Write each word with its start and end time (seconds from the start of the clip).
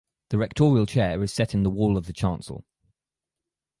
The 0.29 0.37
rectorial 0.37 0.87
chair 0.87 1.21
is 1.21 1.31
set 1.31 1.53
in 1.53 1.61
the 1.61 1.69
wall 1.69 1.95
of 1.95 2.07
the 2.07 2.13
chancel. 2.13 2.65